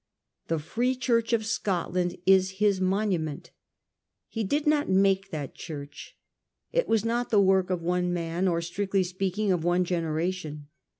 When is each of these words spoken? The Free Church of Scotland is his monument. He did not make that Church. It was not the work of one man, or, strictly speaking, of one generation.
The 0.47 0.57
Free 0.57 0.95
Church 0.95 1.31
of 1.31 1.45
Scotland 1.45 2.17
is 2.25 2.57
his 2.57 2.81
monument. 2.81 3.51
He 4.27 4.43
did 4.43 4.65
not 4.65 4.89
make 4.89 5.29
that 5.29 5.53
Church. 5.53 6.17
It 6.71 6.87
was 6.87 7.05
not 7.05 7.29
the 7.29 7.39
work 7.39 7.69
of 7.69 7.83
one 7.83 8.11
man, 8.11 8.47
or, 8.47 8.61
strictly 8.63 9.03
speaking, 9.03 9.51
of 9.51 9.63
one 9.63 9.83
generation. 9.85 10.69